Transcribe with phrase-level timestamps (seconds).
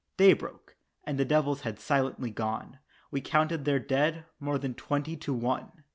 [0.17, 2.79] Day broke, and the devils had silently gone,
[3.11, 5.83] We counted their dead, more than twenty to one!